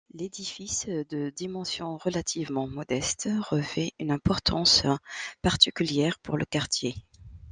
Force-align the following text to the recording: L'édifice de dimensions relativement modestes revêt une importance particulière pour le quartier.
L'édifice 0.15 0.87
de 0.87 1.29
dimensions 1.29 1.95
relativement 1.97 2.65
modestes 2.65 3.29
revêt 3.51 3.91
une 3.99 4.09
importance 4.09 4.81
particulière 5.43 6.17
pour 6.17 6.37
le 6.37 6.45
quartier. 6.45 6.95